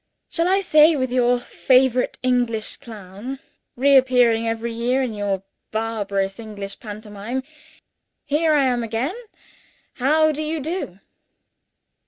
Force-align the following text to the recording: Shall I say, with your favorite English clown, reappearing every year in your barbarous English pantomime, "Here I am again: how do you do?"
Shall 0.29 0.47
I 0.47 0.61
say, 0.61 0.95
with 0.95 1.11
your 1.11 1.37
favorite 1.37 2.17
English 2.23 2.77
clown, 2.77 3.37
reappearing 3.75 4.47
every 4.47 4.73
year 4.73 5.03
in 5.03 5.13
your 5.13 5.43
barbarous 5.69 6.39
English 6.39 6.79
pantomime, 6.79 7.43
"Here 8.25 8.51
I 8.55 8.65
am 8.65 8.81
again: 8.81 9.13
how 9.97 10.31
do 10.31 10.41
you 10.41 10.59
do?" 10.59 10.99